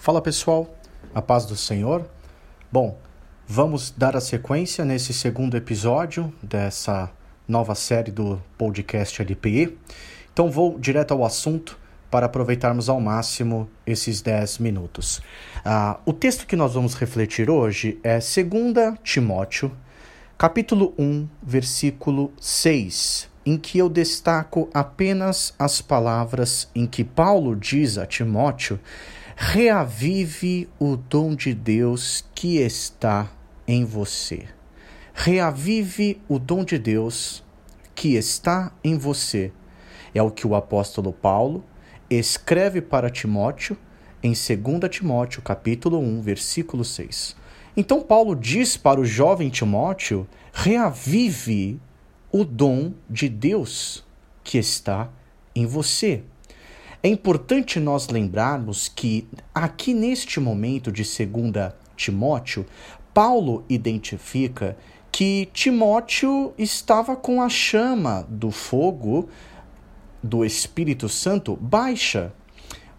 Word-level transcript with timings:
Fala 0.00 0.22
pessoal, 0.22 0.74
a 1.14 1.20
paz 1.20 1.44
do 1.44 1.54
Senhor. 1.54 2.08
Bom, 2.72 2.96
vamos 3.46 3.90
dar 3.94 4.16
a 4.16 4.20
sequência 4.20 4.82
nesse 4.82 5.12
segundo 5.12 5.58
episódio 5.58 6.32
dessa 6.42 7.10
nova 7.46 7.74
série 7.74 8.10
do 8.10 8.40
podcast 8.56 9.20
LPE. 9.20 9.76
Então 10.32 10.50
vou 10.50 10.78
direto 10.78 11.12
ao 11.12 11.22
assunto 11.22 11.78
para 12.10 12.24
aproveitarmos 12.24 12.88
ao 12.88 12.98
máximo 12.98 13.68
esses 13.86 14.22
10 14.22 14.56
minutos. 14.56 15.20
Ah, 15.62 16.00
o 16.06 16.14
texto 16.14 16.46
que 16.46 16.56
nós 16.56 16.72
vamos 16.72 16.94
refletir 16.94 17.50
hoje 17.50 18.00
é 18.02 18.14
2 18.14 18.98
Timóteo, 19.04 19.70
capítulo 20.38 20.94
1, 20.98 21.28
versículo 21.42 22.32
6, 22.40 23.28
em 23.44 23.58
que 23.58 23.76
eu 23.76 23.90
destaco 23.90 24.70
apenas 24.72 25.52
as 25.58 25.82
palavras 25.82 26.70
em 26.74 26.86
que 26.86 27.04
Paulo 27.04 27.54
diz 27.54 27.98
a 27.98 28.06
Timóteo 28.06 28.80
Reavive 29.42 30.68
o 30.78 30.96
dom 30.96 31.34
de 31.34 31.54
Deus 31.54 32.22
que 32.34 32.58
está 32.58 33.32
em 33.66 33.86
você. 33.86 34.44
Reavive 35.14 36.20
o 36.28 36.38
dom 36.38 36.62
de 36.62 36.78
Deus 36.78 37.42
que 37.94 38.16
está 38.16 38.70
em 38.84 38.98
você. 38.98 39.50
É 40.14 40.22
o 40.22 40.30
que 40.30 40.46
o 40.46 40.54
apóstolo 40.54 41.10
Paulo 41.10 41.64
escreve 42.10 42.82
para 42.82 43.08
Timóteo 43.08 43.78
em 44.22 44.32
2 44.32 44.90
Timóteo, 44.90 45.40
capítulo 45.40 45.98
1, 45.98 46.20
versículo 46.20 46.84
6. 46.84 47.34
Então 47.74 48.02
Paulo 48.02 48.36
diz 48.36 48.76
para 48.76 49.00
o 49.00 49.06
jovem 49.06 49.48
Timóteo: 49.48 50.28
reavive 50.52 51.80
o 52.30 52.44
dom 52.44 52.92
de 53.08 53.26
Deus 53.30 54.04
que 54.44 54.58
está 54.58 55.08
em 55.56 55.64
você. 55.64 56.24
É 57.02 57.08
importante 57.08 57.80
nós 57.80 58.08
lembrarmos 58.08 58.86
que 58.88 59.26
aqui 59.54 59.94
neste 59.94 60.38
momento 60.38 60.92
de 60.92 61.02
2 61.02 61.72
Timóteo, 61.96 62.66
Paulo 63.14 63.64
identifica 63.70 64.76
que 65.10 65.48
Timóteo 65.52 66.52
estava 66.58 67.16
com 67.16 67.40
a 67.40 67.48
chama 67.48 68.26
do 68.28 68.50
fogo 68.50 69.30
do 70.22 70.44
Espírito 70.44 71.08
Santo 71.08 71.56
baixa. 71.56 72.34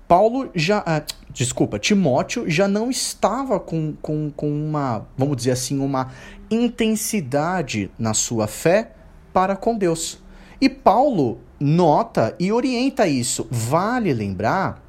Paulo 0.07 0.49
já. 0.55 0.83
Ah, 0.83 1.03
desculpa, 1.29 1.77
Timóteo 1.77 2.49
já 2.49 2.67
não 2.67 2.89
estava 2.89 3.59
com, 3.59 3.93
com, 4.01 4.31
com 4.31 4.49
uma, 4.49 5.05
vamos 5.15 5.37
dizer 5.37 5.51
assim, 5.51 5.79
uma 5.79 6.11
intensidade 6.49 7.91
na 7.99 8.15
sua 8.15 8.47
fé 8.47 8.93
para 9.31 9.55
com 9.55 9.77
Deus. 9.77 10.19
E 10.61 10.69
Paulo 10.69 11.39
nota 11.59 12.35
e 12.39 12.51
orienta 12.51 13.07
isso. 13.07 13.47
Vale 13.49 14.13
lembrar, 14.13 14.79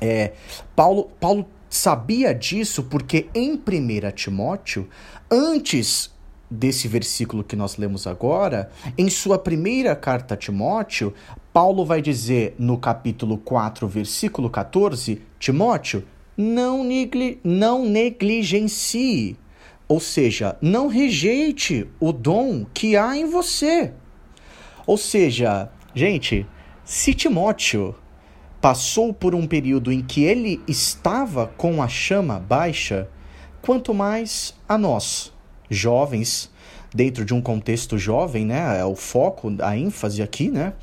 é, 0.00 0.32
Paulo, 0.76 1.10
Paulo 1.18 1.44
sabia 1.68 2.32
disso 2.32 2.84
porque 2.84 3.28
em 3.34 3.54
1 3.54 4.12
Timóteo, 4.14 4.88
antes 5.28 6.16
desse 6.48 6.88
versículo 6.88 7.44
que 7.44 7.56
nós 7.56 7.76
lemos 7.76 8.06
agora, 8.06 8.70
em 8.96 9.10
sua 9.10 9.38
primeira 9.38 9.96
carta 9.96 10.34
a 10.34 10.36
Timóteo, 10.36 11.12
Paulo 11.52 11.84
vai 11.84 12.00
dizer 12.00 12.54
no 12.56 12.78
capítulo 12.78 13.38
4, 13.38 13.88
versículo 13.88 14.48
14: 14.48 15.20
Timóteo, 15.38 16.04
não, 16.36 16.84
negli 16.84 17.40
não 17.42 17.84
negligencie, 17.84 19.36
ou 19.88 19.98
seja, 19.98 20.56
não 20.62 20.86
rejeite 20.86 21.88
o 21.98 22.12
dom 22.12 22.64
que 22.72 22.96
há 22.96 23.16
em 23.16 23.26
você. 23.26 23.92
Ou 24.88 24.96
seja, 24.96 25.70
Gente, 25.98 26.46
se 26.84 27.12
Timóteo 27.12 27.92
passou 28.60 29.12
por 29.12 29.34
um 29.34 29.48
período 29.48 29.90
em 29.90 30.00
que 30.00 30.22
ele 30.22 30.60
estava 30.68 31.48
com 31.48 31.82
a 31.82 31.88
chama 31.88 32.38
baixa, 32.38 33.08
quanto 33.60 33.92
mais 33.92 34.54
a 34.68 34.78
nós, 34.78 35.32
jovens, 35.68 36.48
dentro 36.94 37.24
de 37.24 37.34
um 37.34 37.40
contexto 37.40 37.98
jovem, 37.98 38.44
né? 38.44 38.78
É 38.78 38.84
o 38.84 38.94
foco, 38.94 39.52
a 39.60 39.76
ênfase 39.76 40.22
aqui, 40.22 40.50
né? 40.50 40.74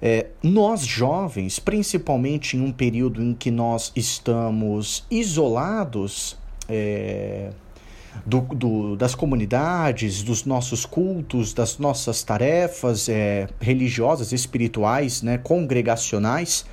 É, 0.00 0.26
nós 0.40 0.86
jovens, 0.86 1.58
principalmente 1.58 2.56
em 2.56 2.60
um 2.60 2.70
período 2.70 3.20
em 3.20 3.34
que 3.34 3.50
nós 3.50 3.90
estamos 3.96 5.04
isolados, 5.10 6.38
é, 6.68 7.50
do, 8.24 8.40
do, 8.40 8.96
das 8.96 9.14
comunidades, 9.14 10.22
dos 10.22 10.44
nossos 10.44 10.84
cultos, 10.86 11.52
das 11.52 11.78
nossas 11.78 12.22
tarefas 12.22 13.08
é, 13.08 13.48
religiosas, 13.60 14.32
espirituais, 14.32 15.22
né, 15.22 15.38
congregacionais. 15.38 16.64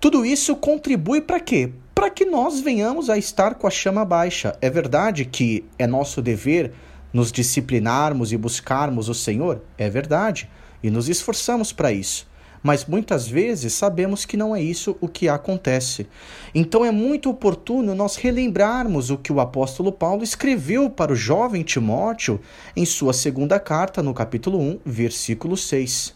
Tudo 0.00 0.24
isso 0.24 0.56
contribui 0.56 1.20
para 1.20 1.40
quê? 1.40 1.72
Para 1.94 2.10
que 2.10 2.24
nós 2.24 2.60
venhamos 2.60 3.08
a 3.08 3.16
estar 3.16 3.54
com 3.54 3.66
a 3.66 3.70
chama 3.70 4.04
baixa. 4.04 4.56
É 4.60 4.68
verdade 4.68 5.24
que 5.24 5.64
é 5.78 5.86
nosso 5.86 6.20
dever 6.20 6.72
nos 7.12 7.30
disciplinarmos 7.30 8.32
e 8.32 8.36
buscarmos 8.36 9.08
o 9.08 9.14
Senhor? 9.14 9.62
É 9.78 9.88
verdade. 9.88 10.50
E 10.82 10.90
nos 10.90 11.08
esforçamos 11.08 11.72
para 11.72 11.92
isso 11.92 12.26
mas 12.64 12.86
muitas 12.86 13.28
vezes 13.28 13.74
sabemos 13.74 14.24
que 14.24 14.38
não 14.38 14.56
é 14.56 14.62
isso 14.62 14.96
o 14.98 15.06
que 15.06 15.28
acontece. 15.28 16.06
Então 16.54 16.82
é 16.82 16.90
muito 16.90 17.28
oportuno 17.28 17.94
nós 17.94 18.16
relembrarmos 18.16 19.10
o 19.10 19.18
que 19.18 19.30
o 19.30 19.38
apóstolo 19.38 19.92
Paulo 19.92 20.24
escreveu 20.24 20.88
para 20.88 21.12
o 21.12 21.16
jovem 21.16 21.62
Timóteo 21.62 22.40
em 22.74 22.86
sua 22.86 23.12
segunda 23.12 23.60
carta, 23.60 24.02
no 24.02 24.14
capítulo 24.14 24.58
1, 24.58 24.80
versículo 24.82 25.58
6. 25.58 26.14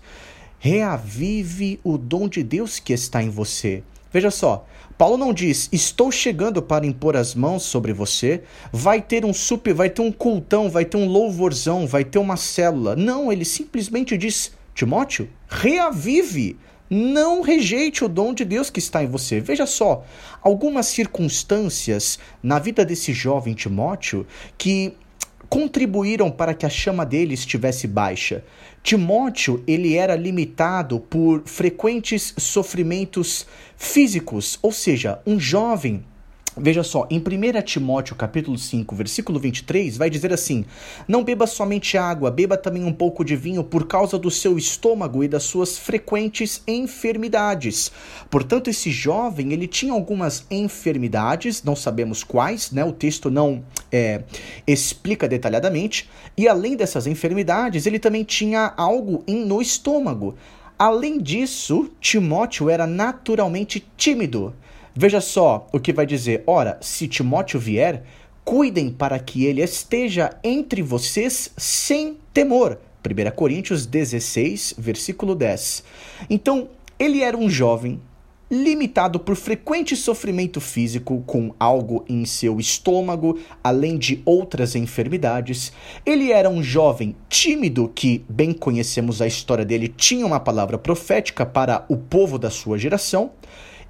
Reavive 0.59 1.79
o 1.85 1.99
dom 1.99 2.27
de 2.27 2.43
Deus 2.43 2.79
que 2.79 2.95
está 2.95 3.23
em 3.23 3.29
você. 3.29 3.83
Veja 4.11 4.31
só, 4.31 4.65
Paulo 4.97 5.19
não 5.19 5.35
diz: 5.35 5.69
"Estou 5.71 6.11
chegando 6.11 6.63
para 6.63 6.87
impor 6.87 7.15
as 7.15 7.35
mãos 7.35 7.63
sobre 7.65 7.93
você". 7.93 8.43
Vai 8.73 9.03
ter 9.03 9.23
um 9.23 9.35
super, 9.35 9.75
vai 9.75 9.91
ter 9.91 10.01
um 10.01 10.11
cultão, 10.11 10.71
vai 10.71 10.87
ter 10.87 10.97
um 10.97 11.07
louvorzão, 11.07 11.87
vai 11.87 12.05
ter 12.05 12.19
uma 12.19 12.39
célula. 12.39 12.97
Não, 12.97 13.31
ele 13.31 13.45
simplesmente 13.45 14.17
diz: 14.17 14.51
Timóteo, 14.79 15.29
reavive, 15.49 16.57
não 16.89 17.43
rejeite 17.43 18.05
o 18.05 18.09
dom 18.09 18.33
de 18.33 18.45
Deus 18.45 18.71
que 18.71 18.79
está 18.79 19.03
em 19.03 19.09
você. 19.09 19.41
Veja 19.41 19.67
só, 19.67 20.07
algumas 20.41 20.87
circunstâncias 20.87 22.17
na 22.41 22.61
vida 22.61 22.85
desse 22.85 23.13
jovem 23.13 23.55
Timóteo 23.55 24.25
que 24.57 24.95
contribuíram 25.49 26.31
para 26.31 26.55
que 26.55 26.65
a 26.65 26.71
chama 26.71 27.05
dele 27.05 27.35
estivesse 27.35 27.89
baixa. 27.89 28.45
Timóteo, 28.81 29.65
ele 29.67 29.97
era 29.97 30.15
limitado 30.15 31.01
por 31.01 31.43
frequentes 31.45 32.33
sofrimentos 32.39 33.49
físicos, 33.77 34.61
ou 34.63 34.71
seja, 34.71 35.21
um 35.27 35.41
jovem 35.41 36.05
Veja 36.61 36.83
só, 36.83 37.07
em 37.09 37.19
1 37.19 37.63
Timóteo 37.63 38.17
capítulo 38.17 38.59
5, 38.59 38.95
versículo 38.95 39.39
23, 39.39 39.97
vai 39.97 40.11
dizer 40.11 40.33
assim: 40.33 40.65
Não 41.07 41.23
beba 41.23 41.47
somente 41.47 41.97
água, 41.97 42.31
beba 42.31 42.57
também 42.57 42.85
um 42.85 42.93
pouco 42.93 43.25
de 43.25 43.37
vinho 43.37 43.63
por 43.63 43.87
causa 43.87 44.19
do 44.19 44.31
seu 44.31 44.59
estômago 44.59 45.23
e 45.23 45.29
das 45.29 45.45
suas 45.45 45.79
frequentes 45.79 46.63
enfermidades. 46.67 47.93
Portanto, 48.29 48.69
esse 48.69 48.91
jovem, 48.91 49.53
ele 49.53 49.69
tinha 49.69 49.93
algumas 49.93 50.45
enfermidades, 50.51 51.63
não 51.63 51.77
sabemos 51.77 52.25
quais, 52.25 52.73
né? 52.73 52.85
O 52.85 52.93
texto 52.93 53.31
não 53.31 53.63
é, 53.93 54.23
explica 54.67 55.29
detalhadamente. 55.29 56.11
E 56.37 56.49
além 56.49 56.77
dessas 56.77 57.07
enfermidades, 57.07 57.87
ele 57.87 57.99
também 57.99 58.25
tinha 58.25 58.75
algo 58.77 59.23
no 59.29 59.63
estômago. 59.63 60.35
Além 60.77 61.19
disso, 61.19 61.91
Timóteo 62.01 62.69
era 62.71 62.87
naturalmente 62.87 63.85
tímido. 63.97 64.55
Veja 65.01 65.21
só 65.21 65.69
o 65.73 65.79
que 65.79 65.93
vai 65.93 66.05
dizer: 66.05 66.43
ora, 66.45 66.77
se 66.81 67.07
Timóteo 67.07 67.61
vier, 67.61 68.03
cuidem 68.45 68.91
para 68.91 69.17
que 69.21 69.45
ele 69.45 69.63
esteja 69.63 70.37
entre 70.43 70.83
vocês 70.83 71.53
sem 71.57 72.17
temor. 72.35 72.81
1 73.07 73.31
Coríntios 73.31 73.87
16, 73.87 74.75
versículo 74.77 75.37
10. 75.37 75.85
Então, 76.29 76.69
ele 76.99 77.23
era 77.23 77.37
um 77.37 77.49
jovem 77.49 78.01
limitado 78.51 79.21
por 79.21 79.37
frequente 79.37 79.95
sofrimento 79.95 80.61
físico 80.61 81.23
com 81.25 81.55
algo 81.61 82.05
em 82.09 82.25
seu 82.25 82.59
estômago, 82.59 83.39
além 83.63 83.97
de 83.97 84.21
outras 84.25 84.75
enfermidades. 84.75 85.73
Ele 86.05 86.33
era 86.33 86.51
um 86.51 86.61
jovem 86.61 87.15
tímido 87.29 87.89
que, 87.95 88.25
bem 88.29 88.53
conhecemos 88.53 89.23
a 89.23 89.29
história 89.29 89.65
dele, 89.65 89.87
tinha 89.87 90.27
uma 90.27 90.41
palavra 90.41 90.77
profética 90.77 91.47
para 91.47 91.85
o 91.89 91.97
povo 91.97 92.37
da 92.37 92.51
sua 92.51 92.77
geração. 92.77 93.31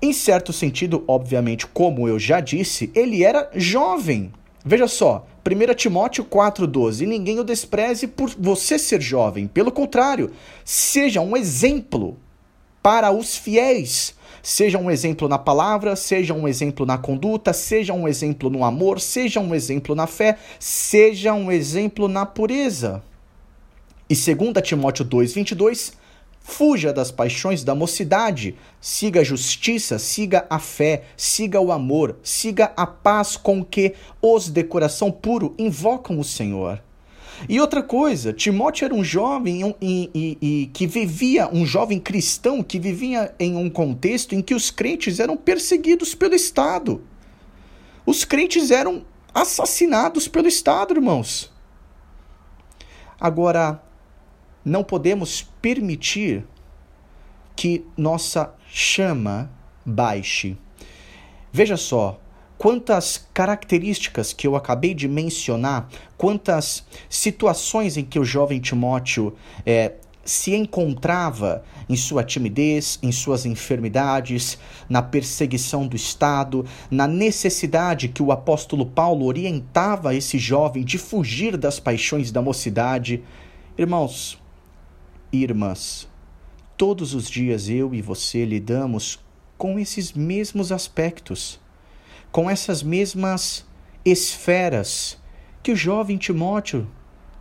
Em 0.00 0.12
certo 0.12 0.52
sentido, 0.52 1.02
obviamente, 1.08 1.66
como 1.66 2.06
eu 2.06 2.18
já 2.18 2.40
disse, 2.40 2.90
ele 2.94 3.24
era 3.24 3.50
jovem. 3.54 4.32
Veja 4.64 4.86
só, 4.86 5.26
1 5.44 5.74
Timóteo 5.74 6.24
4,12: 6.24 7.06
Ninguém 7.06 7.40
o 7.40 7.44
despreze 7.44 8.06
por 8.06 8.30
você 8.38 8.78
ser 8.78 9.00
jovem. 9.00 9.48
Pelo 9.48 9.72
contrário, 9.72 10.30
seja 10.64 11.20
um 11.20 11.36
exemplo 11.36 12.16
para 12.80 13.10
os 13.10 13.36
fiéis. 13.36 14.14
Seja 14.40 14.78
um 14.78 14.88
exemplo 14.88 15.28
na 15.28 15.36
palavra, 15.36 15.96
seja 15.96 16.32
um 16.32 16.46
exemplo 16.46 16.86
na 16.86 16.96
conduta, 16.96 17.52
seja 17.52 17.92
um 17.92 18.06
exemplo 18.06 18.48
no 18.48 18.64
amor, 18.64 19.00
seja 19.00 19.40
um 19.40 19.52
exemplo 19.52 19.96
na 19.96 20.06
fé, 20.06 20.38
seja 20.60 21.34
um 21.34 21.50
exemplo 21.50 22.06
na 22.06 22.24
pureza. 22.24 23.02
E 24.08 24.14
2 24.14 24.52
Timóteo 24.62 25.04
2,22: 25.04 25.92
Fuja 26.50 26.94
das 26.94 27.10
paixões 27.10 27.62
da 27.62 27.74
mocidade, 27.74 28.56
siga 28.80 29.20
a 29.20 29.24
justiça, 29.24 29.98
siga 29.98 30.46
a 30.48 30.58
fé, 30.58 31.02
siga 31.14 31.60
o 31.60 31.70
amor, 31.70 32.16
siga 32.22 32.72
a 32.74 32.86
paz 32.86 33.36
com 33.36 33.62
que 33.62 33.94
os 34.20 34.48
de 34.48 34.64
coração 34.64 35.12
puro 35.12 35.54
invocam 35.58 36.18
o 36.18 36.24
Senhor. 36.24 36.82
E 37.46 37.60
outra 37.60 37.82
coisa, 37.82 38.32
Timóteo 38.32 38.86
era 38.86 38.94
um 38.94 39.04
jovem 39.04 39.76
e, 39.78 40.10
e, 40.14 40.38
e, 40.40 40.66
que 40.68 40.86
vivia, 40.86 41.54
um 41.54 41.66
jovem 41.66 42.00
cristão 42.00 42.62
que 42.62 42.80
vivia 42.80 43.34
em 43.38 43.54
um 43.54 43.68
contexto 43.68 44.34
em 44.34 44.40
que 44.40 44.54
os 44.54 44.70
crentes 44.70 45.20
eram 45.20 45.36
perseguidos 45.36 46.14
pelo 46.14 46.34
Estado. 46.34 47.02
Os 48.06 48.24
crentes 48.24 48.70
eram 48.70 49.04
assassinados 49.34 50.26
pelo 50.26 50.48
Estado, 50.48 50.94
irmãos. 50.94 51.52
Agora, 53.20 53.82
não 54.68 54.84
podemos 54.84 55.42
permitir 55.60 56.44
que 57.56 57.84
nossa 57.96 58.54
chama 58.70 59.50
baixe. 59.84 60.56
Veja 61.52 61.76
só, 61.76 62.20
quantas 62.56 63.26
características 63.32 64.32
que 64.32 64.46
eu 64.46 64.54
acabei 64.54 64.94
de 64.94 65.08
mencionar, 65.08 65.88
quantas 66.16 66.84
situações 67.08 67.96
em 67.96 68.04
que 68.04 68.18
o 68.18 68.24
jovem 68.24 68.60
Timóteo 68.60 69.34
é, 69.64 69.94
se 70.24 70.54
encontrava 70.54 71.64
em 71.88 71.96
sua 71.96 72.22
timidez, 72.22 72.98
em 73.02 73.10
suas 73.10 73.46
enfermidades, 73.46 74.58
na 74.88 75.00
perseguição 75.00 75.86
do 75.86 75.96
Estado, 75.96 76.66
na 76.90 77.08
necessidade 77.08 78.08
que 78.08 78.22
o 78.22 78.30
apóstolo 78.30 78.84
Paulo 78.84 79.24
orientava 79.24 80.14
esse 80.14 80.38
jovem 80.38 80.84
de 80.84 80.98
fugir 80.98 81.56
das 81.56 81.80
paixões 81.80 82.30
da 82.30 82.42
mocidade. 82.42 83.22
Irmãos 83.78 84.38
irmãs, 85.32 86.08
todos 86.76 87.14
os 87.14 87.28
dias 87.28 87.68
eu 87.68 87.94
e 87.94 88.00
você 88.00 88.44
lidamos 88.44 89.18
com 89.56 89.78
esses 89.78 90.12
mesmos 90.12 90.70
aspectos 90.70 91.60
com 92.30 92.48
essas 92.48 92.82
mesmas 92.82 93.66
esferas 94.04 95.18
que 95.62 95.72
o 95.72 95.76
jovem 95.76 96.16
Timóteo 96.16 96.86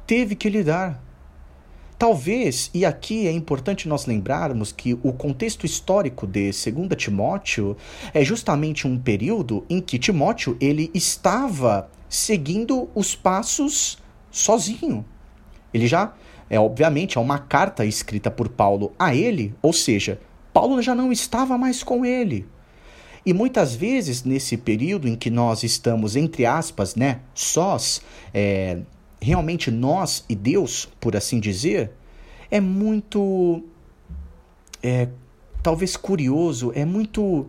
teve 0.05 0.35
que 0.35 0.49
lidar. 0.49 1.03
Talvez, 1.99 2.69
e 2.73 2.85
aqui 2.85 3.27
é 3.27 3.31
importante 3.31 3.87
nós 3.87 4.05
lembrarmos 4.05 4.71
que 4.71 4.93
o 4.93 5.11
contexto 5.11 5.65
histórico 5.65 6.27
de 6.27 6.51
2 6.51 6.89
Timóteo 6.95 7.75
é 8.13 8.23
justamente 8.23 8.87
um 8.87 8.99
período 8.99 9.65
em 9.67 9.81
que 9.81 9.97
Timóteo 9.97 10.55
ele 10.61 10.91
estava 10.93 11.89
seguindo 12.07 12.87
os 12.93 13.15
passos 13.15 13.97
sozinho. 14.29 15.03
Ele 15.73 15.87
já, 15.87 16.13
é 16.49 16.59
obviamente, 16.59 17.17
é 17.17 17.21
uma 17.21 17.39
carta 17.39 17.85
escrita 17.85 18.31
por 18.31 18.49
Paulo 18.49 18.93
a 18.97 19.13
ele, 19.13 19.53
ou 19.61 19.73
seja, 19.73 20.19
Paulo 20.53 20.81
já 20.81 20.95
não 20.95 21.11
estava 21.11 21.57
mais 21.57 21.83
com 21.83 22.05
ele. 22.05 22.45
E 23.25 23.33
muitas 23.33 23.75
vezes, 23.75 24.23
nesse 24.23 24.55
período 24.55 25.07
em 25.07 25.15
que 25.15 25.29
nós 25.29 25.61
estamos, 25.61 26.15
entre 26.15 26.45
aspas, 26.45 26.95
né, 26.95 27.19
sós, 27.33 28.01
é, 28.33 28.79
realmente 29.21 29.69
nós 29.69 30.23
e 30.29 30.35
Deus, 30.35 30.87
por 30.99 31.15
assim 31.15 31.39
dizer, 31.39 31.91
é 32.49 32.61
muito. 32.61 33.63
É, 34.81 35.09
talvez 35.61 35.97
curioso, 35.97 36.71
é 36.73 36.85
muito. 36.85 37.47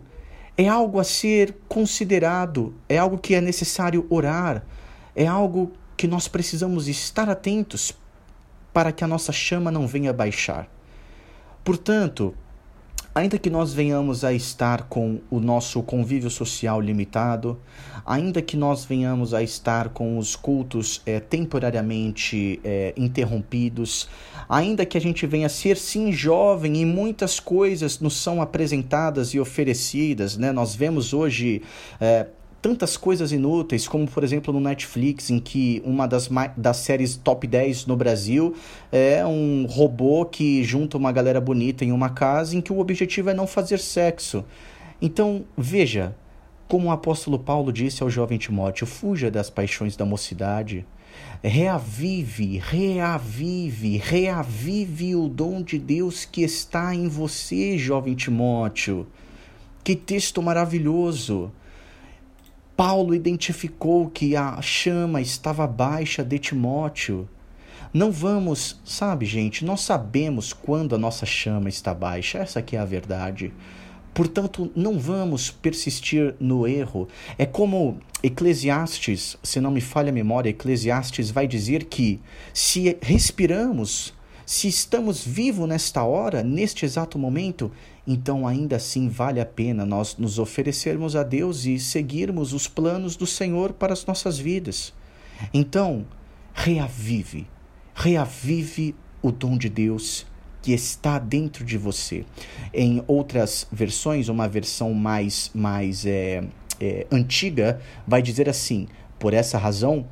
É 0.57 0.67
algo 0.67 0.99
a 0.99 1.05
ser 1.05 1.55
considerado, 1.69 2.75
é 2.89 2.97
algo 2.97 3.17
que 3.17 3.33
é 3.33 3.39
necessário 3.39 4.05
orar, 4.09 4.65
é 5.15 5.25
algo 5.25 5.71
que 5.95 6.05
nós 6.05 6.27
precisamos 6.27 6.89
estar 6.89 7.29
atentos 7.29 7.93
para 8.73 8.91
que 8.91 9.03
a 9.03 9.07
nossa 9.07 9.31
chama 9.31 9.71
não 9.71 9.87
venha 9.87 10.13
baixar. 10.13 10.67
Portanto, 11.63 12.35
Ainda 13.13 13.39
que 13.39 13.49
nós 13.49 13.73
venhamos 13.73 14.23
a 14.23 14.31
estar 14.31 14.83
com 14.83 15.19
o 15.31 15.39
nosso 15.39 15.81
convívio 15.81 16.29
social 16.29 16.79
limitado, 16.79 17.59
ainda 18.05 18.39
que 18.39 18.55
nós 18.55 18.85
venhamos 18.85 19.33
a 19.33 19.41
estar 19.41 19.89
com 19.89 20.19
os 20.19 20.35
cultos 20.35 21.01
é, 21.07 21.19
temporariamente 21.19 22.61
é, 22.63 22.93
interrompidos, 22.95 24.07
ainda 24.47 24.85
que 24.85 24.95
a 24.95 25.01
gente 25.01 25.25
venha 25.25 25.47
a 25.47 25.49
ser 25.49 25.75
sim 25.75 26.11
jovem 26.11 26.77
e 26.77 26.85
muitas 26.85 27.39
coisas 27.39 27.99
nos 27.99 28.15
são 28.15 28.43
apresentadas 28.43 29.33
e 29.33 29.39
oferecidas, 29.39 30.37
né? 30.37 30.51
Nós 30.51 30.75
vemos 30.75 31.11
hoje 31.11 31.63
é, 31.99 32.27
tantas 32.61 32.97
coisas 32.97 33.31
inúteis, 33.31 33.87
como 33.87 34.07
por 34.07 34.23
exemplo 34.23 34.53
no 34.53 34.59
Netflix, 34.59 35.29
em 35.29 35.39
que 35.39 35.81
uma 35.85 36.07
das, 36.07 36.29
das 36.55 36.77
séries 36.77 37.15
top 37.15 37.47
10 37.47 37.85
no 37.85 37.95
Brasil 37.95 38.55
é 38.91 39.25
um 39.25 39.65
robô 39.67 40.25
que 40.25 40.63
junta 40.63 40.97
uma 40.97 41.11
galera 41.11 41.39
bonita 41.39 41.85
em 41.85 41.91
uma 41.91 42.09
casa 42.09 42.55
em 42.55 42.61
que 42.61 42.73
o 42.73 42.79
objetivo 42.79 43.29
é 43.29 43.33
não 43.33 43.47
fazer 43.47 43.79
sexo. 43.79 44.43
Então, 45.01 45.45
veja, 45.57 46.15
como 46.67 46.87
o 46.87 46.91
apóstolo 46.91 47.39
Paulo 47.39 47.71
disse 47.71 48.03
ao 48.03 48.09
jovem 48.09 48.37
Timóteo: 48.37 48.85
fuja 48.85 49.31
das 49.31 49.49
paixões 49.49 49.95
da 49.95 50.05
mocidade. 50.05 50.85
Reavive, 51.41 52.59
reavive, 52.59 53.97
reavive 53.97 55.15
o 55.15 55.27
dom 55.27 55.61
de 55.61 55.79
Deus 55.79 56.23
que 56.25 56.43
está 56.43 56.93
em 56.93 57.07
você, 57.07 57.77
jovem 57.77 58.13
Timóteo. 58.13 59.07
Que 59.83 59.95
texto 59.95 60.41
maravilhoso! 60.41 61.51
Paulo 62.79 63.13
identificou 63.13 64.09
que 64.09 64.37
a 64.37 64.61
chama 64.61 65.19
estava 65.19 65.67
baixa 65.67 66.23
de 66.23 66.39
Timóteo. 66.39 67.27
Não 67.93 68.09
vamos, 68.09 68.79
sabe, 68.85 69.25
gente, 69.25 69.65
nós 69.65 69.81
sabemos 69.81 70.53
quando 70.53 70.95
a 70.95 70.97
nossa 70.97 71.25
chama 71.25 71.67
está 71.67 71.93
baixa, 71.93 72.37
essa 72.37 72.63
é 72.71 72.77
a 72.77 72.85
verdade. 72.85 73.51
Portanto, 74.13 74.71
não 74.73 74.97
vamos 74.97 75.51
persistir 75.51 76.35
no 76.39 76.65
erro. 76.65 77.09
É 77.37 77.45
como 77.45 77.99
Eclesiastes, 78.23 79.35
se 79.43 79.59
não 79.59 79.71
me 79.71 79.81
falha 79.81 80.09
a 80.09 80.13
memória, 80.13 80.49
Eclesiastes 80.49 81.31
vai 81.31 81.49
dizer 81.49 81.83
que 81.83 82.21
se 82.53 82.97
respiramos, 83.01 84.13
se 84.49 84.67
estamos 84.67 85.23
vivos 85.23 85.69
nesta 85.69 86.03
hora, 86.03 86.41
neste 86.41 86.83
exato 86.83 87.19
momento, 87.19 87.71
então 88.07 88.47
ainda 88.47 88.77
assim 88.77 89.07
vale 89.07 89.39
a 89.39 89.45
pena 89.45 89.85
nós 89.85 90.17
nos 90.17 90.39
oferecermos 90.39 91.15
a 91.15 91.21
Deus 91.21 91.65
e 91.65 91.79
seguirmos 91.79 92.51
os 92.51 92.67
planos 92.67 93.15
do 93.15 93.27
Senhor 93.27 93.73
para 93.73 93.93
as 93.93 94.07
nossas 94.07 94.39
vidas. 94.39 94.91
Então, 95.53 96.03
reavive, 96.51 97.45
reavive 97.93 98.95
o 99.21 99.31
dom 99.31 99.55
de 99.55 99.69
Deus 99.69 100.25
que 100.63 100.71
está 100.71 101.19
dentro 101.19 101.63
de 101.63 101.77
você. 101.77 102.25
Em 102.73 103.03
outras 103.05 103.67
versões, 103.71 104.29
uma 104.29 104.47
versão 104.47 104.95
mais, 104.95 105.51
mais 105.53 106.07
é, 106.07 106.43
é, 106.81 107.05
antiga 107.11 107.79
vai 108.07 108.23
dizer 108.23 108.49
assim: 108.49 108.87
por 109.19 109.31
essa 109.31 109.59
razão, 109.59 110.07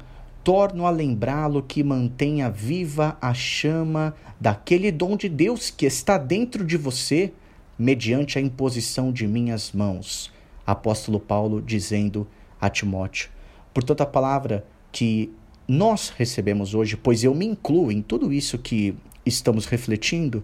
torno 0.47 0.87
a 0.87 0.89
lembrá-lo 0.89 1.61
que 1.61 1.83
mantenha 1.83 2.49
viva 2.49 3.17
a 3.19 3.33
chama 3.33 4.15
daquele 4.39 4.93
dom 4.93 5.17
de 5.17 5.27
Deus 5.27 5.69
que 5.69 5.85
está 5.85 6.17
dentro 6.17 6.63
de 6.63 6.77
você 6.77 7.33
mediante 7.77 8.39
a 8.39 8.41
imposição 8.41 9.11
de 9.11 9.27
minhas 9.27 9.73
mãos. 9.73 10.31
Apóstolo 10.65 11.19
Paulo 11.19 11.61
dizendo 11.61 12.25
a 12.61 12.69
Timóteo. 12.69 13.29
Portanto, 13.73 13.99
a 13.99 14.05
palavra 14.05 14.65
que 14.89 15.33
nós 15.67 16.13
recebemos 16.17 16.73
hoje, 16.73 16.95
pois 16.95 17.25
eu 17.25 17.35
me 17.35 17.45
incluo 17.45 17.91
em 17.91 18.01
tudo 18.01 18.31
isso 18.31 18.57
que 18.57 18.95
estamos 19.25 19.65
refletindo, 19.65 20.41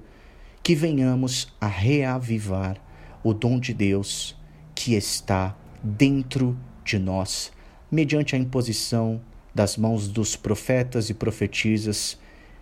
que 0.61 0.75
venhamos 0.75 1.47
a 1.61 1.67
reavivar 1.67 2.75
o 3.23 3.33
dom 3.33 3.57
de 3.57 3.73
Deus 3.73 4.35
que 4.75 4.95
está 4.95 5.55
dentro 5.81 6.57
de 6.83 6.99
nós, 6.99 7.53
mediante 7.89 8.35
a 8.35 8.37
imposição 8.37 9.21
das 9.53 9.77
mãos 9.77 10.07
dos 10.07 10.35
profetas 10.35 11.09
e 11.09 11.13
profetisas 11.13 12.17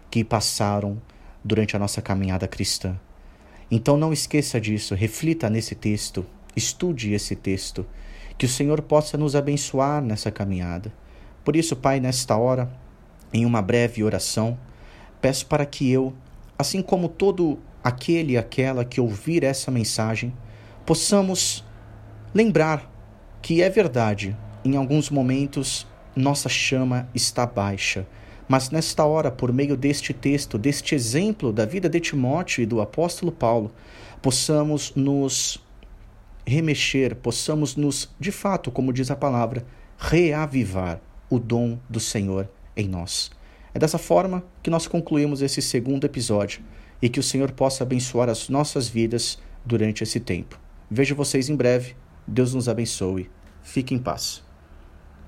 que 0.10 0.24
passaram 0.24 1.02
durante 1.44 1.76
a 1.76 1.80
nossa 1.80 2.02
caminhada 2.02 2.48
cristã. 2.48 3.00
Então 3.70 3.96
não 3.96 4.12
esqueça 4.12 4.60
disso, 4.60 4.94
reflita 4.94 5.50
nesse 5.50 5.76
texto, 5.76 6.26
estude 6.56 7.14
esse 7.14 7.36
texto, 7.36 7.86
que 8.38 8.46
o 8.46 8.50
Senhor 8.50 8.82
possa 8.82 9.18
nos 9.18 9.36
abençoar 9.36 10.02
nessa 10.02 10.30
caminhada. 10.30 10.92
Por 11.44 11.56
isso, 11.56 11.76
Pai, 11.76 12.00
nesta 12.00 12.36
hora, 12.36 12.72
em 13.34 13.46
uma 13.46 13.62
breve 13.62 14.04
oração, 14.04 14.58
peço 15.22 15.46
para 15.46 15.66
que 15.66 15.90
eu, 15.90 16.14
assim 16.58 16.82
como 16.82 17.08
todo 17.08 17.60
aquele 17.84 18.34
e 18.34 18.38
aquela 18.38 18.84
que 18.84 19.00
ouvir 19.00 19.44
essa 19.44 19.72
mensagem, 19.72 20.34
possamos 20.86 21.64
lembrar 22.34 22.92
que 23.42 23.62
é 23.62 23.70
verdade, 23.70 24.36
em 24.64 24.76
alguns 24.76 25.10
momentos 25.10 25.88
nossa 26.16 26.50
chama 26.50 27.08
está 27.14 27.46
baixa 27.46 28.06
mas 28.52 28.70
nesta 28.70 29.06
hora, 29.06 29.32
por 29.32 29.54
meio 29.54 29.78
deste 29.78 30.12
texto, 30.12 30.58
deste 30.58 30.94
exemplo 30.94 31.54
da 31.54 31.66
vida 31.66 31.88
de 31.88 32.02
Timóteo 32.02 32.62
e 32.62 32.66
do 32.66 32.82
apóstolo 32.82 33.32
Paulo, 33.32 33.72
possamos 34.22 34.94
nos 34.94 35.58
remexer, 36.46 37.16
possamos 37.16 37.78
nos, 37.78 38.14
de 38.20 38.30
fato, 38.30 38.70
como 38.70 38.92
diz 38.92 39.10
a 39.10 39.16
palavra, 39.16 39.66
reavivar 39.98 41.00
o 41.30 41.40
dom 41.40 41.80
do 41.90 42.02
Senhor 42.02 42.50
em 42.76 42.90
nós. 42.90 43.32
É 43.74 43.80
dessa 43.80 43.98
forma 43.98 44.44
que 44.62 44.70
nós 44.70 44.86
concluímos 44.86 45.42
esse 45.42 45.62
segundo 45.62 46.04
episódio 46.04 46.62
e 47.02 47.08
que 47.08 47.22
o 47.22 47.24
Senhor 47.24 47.54
possa 47.54 47.86
abençoar 47.86 48.28
as 48.28 48.50
nossas 48.50 48.90
vidas 48.90 49.40
durante 49.66 50.04
esse 50.04 50.20
tempo. 50.20 50.60
Vejo 50.90 51.16
vocês 51.16 51.48
em 51.48 51.56
breve. 51.56 51.96
Deus 52.28 52.54
nos 52.54 52.68
abençoe. 52.68 53.30
Fique 53.64 53.96
em 53.96 53.98
paz. 53.98 54.44